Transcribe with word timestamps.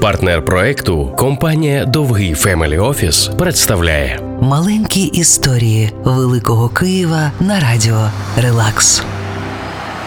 Партнер 0.00 0.44
проекту 0.44 1.12
компанія 1.16 1.84
Довгий 1.84 2.34
Family 2.34 2.78
Office 2.78 3.30
представляє 3.38 4.20
Маленькі 4.40 5.02
історії 5.02 5.92
Великого 6.04 6.68
Києва 6.68 7.32
на 7.40 7.60
радіо 7.60 8.10
Релакс. 8.36 9.02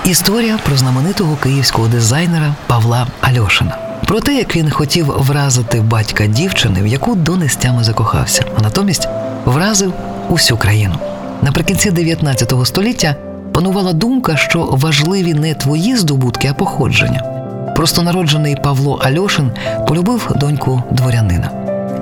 Історія 0.06 0.60
про 0.66 0.78
знаменитого 0.78 1.36
київського 1.36 1.88
дизайнера 1.88 2.56
Павла 2.68 3.08
Альошина. 3.22 3.78
Про 4.08 4.20
те, 4.20 4.34
як 4.34 4.56
він 4.56 4.70
хотів 4.70 5.06
вразити 5.06 5.82
батька 5.82 6.26
дівчини, 6.26 6.82
в 6.82 6.88
яку 6.88 7.16
до 7.16 7.29
нестями 7.29 7.84
закохався, 7.84 8.46
а 8.58 8.62
натомість 8.62 9.08
вразив 9.46 9.94
усю 10.30 10.58
країну. 10.58 10.96
Наприкінці 11.42 11.92
19 11.92 12.54
століття 12.64 13.16
панувала 13.54 13.94
думка, 13.94 14.38
що 14.38 14.70
важливі 14.72 15.34
не 15.34 15.54
твої 15.54 15.96
здобутки, 15.96 16.48
а 16.48 16.54
походження. 16.54 17.31
Простонароджений 17.76 18.56
Павло 18.56 18.96
Альошин 18.96 19.52
полюбив 19.88 20.32
доньку 20.36 20.84
дворянина 20.92 21.52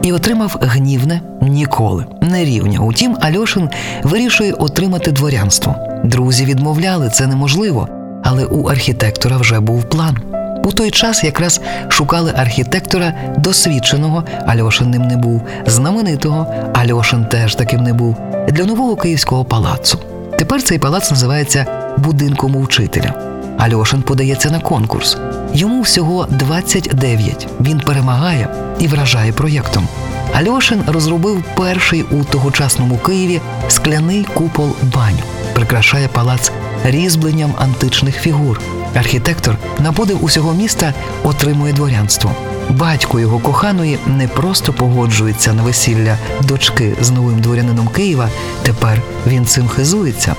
і 0.01 0.13
отримав 0.13 0.57
гнівне 0.61 1.21
ніколи, 1.41 2.05
не 2.21 2.45
рівня. 2.45 2.79
Утім, 2.79 3.17
Альошин 3.21 3.69
вирішує 4.03 4.53
отримати 4.53 5.11
дворянство. 5.11 5.75
Друзі 6.03 6.45
відмовляли, 6.45 7.09
це 7.09 7.27
неможливо, 7.27 7.87
але 8.23 8.45
у 8.45 8.67
архітектора 8.67 9.37
вже 9.37 9.59
був 9.59 9.83
план. 9.83 10.17
У 10.63 10.71
той 10.71 10.91
час 10.91 11.23
якраз 11.23 11.61
шукали 11.89 12.33
архітектора 12.37 13.13
досвідченого, 13.37 14.23
Альошин 14.47 14.89
ним 14.89 15.01
не 15.01 15.17
був, 15.17 15.41
знаменитого, 15.65 16.53
Альошин 16.73 17.25
теж 17.25 17.55
таким 17.55 17.83
не 17.83 17.93
був, 17.93 18.17
для 18.49 18.65
нового 18.65 18.95
київського 18.95 19.45
палацу. 19.45 19.99
Тепер 20.37 20.63
цей 20.63 20.79
палац 20.79 21.11
називається 21.11 21.65
будинком 21.97 22.55
учителя. 22.55 23.13
Альошин 23.57 24.01
подається 24.01 24.51
на 24.51 24.59
конкурс. 24.59 25.17
Йому 25.53 25.81
всього 25.81 26.27
29. 26.29 27.47
Він 27.61 27.79
перемагає 27.79 28.47
і 28.79 28.87
вражає 28.87 29.31
проєктом. 29.31 29.87
Альошин 30.33 30.83
розробив 30.87 31.43
перший 31.55 32.03
у 32.03 32.23
тогочасному 32.23 32.97
Києві 32.97 33.41
скляний 33.67 34.23
купол 34.23 34.75
баню, 34.81 35.23
прикрашає 35.53 36.07
палац 36.07 36.51
різьбленням 36.83 37.53
античних 37.59 38.15
фігур. 38.21 38.61
Архітектор 38.95 39.57
на 39.79 39.91
усього 40.21 40.53
міста 40.53 40.93
отримує 41.23 41.73
дворянство. 41.73 42.31
Батько 42.69 43.19
його 43.19 43.39
коханої 43.39 43.99
не 44.07 44.27
просто 44.27 44.73
погоджується 44.73 45.53
на 45.53 45.63
весілля 45.63 46.17
дочки 46.43 46.95
з 47.01 47.11
новим 47.11 47.41
дворянином 47.41 47.87
Києва. 47.87 48.29
Тепер 48.63 49.01
він 49.27 49.45
цим 49.45 49.67
хизується. 49.67 50.35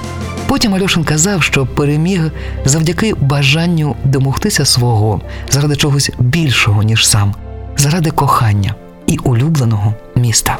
Потім 0.47 0.75
Альошин 0.75 1.05
казав, 1.05 1.43
що 1.43 1.67
переміг 1.67 2.31
завдяки 2.65 3.15
бажанню 3.15 3.97
домогтися 4.05 4.65
свого 4.65 5.21
заради 5.51 5.77
чогось 5.77 6.11
більшого, 6.19 6.83
ніж 6.83 7.09
сам, 7.09 7.35
заради 7.77 8.11
кохання 8.11 8.75
і 9.07 9.19
улюбленого 9.19 9.95
міста. 10.17 10.59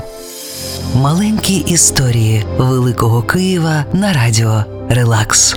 Маленькі 0.95 1.55
історії 1.55 2.45
Великого 2.59 3.23
Києва 3.23 3.85
на 3.93 4.13
радіо 4.13 4.65
Релакс. 4.89 5.57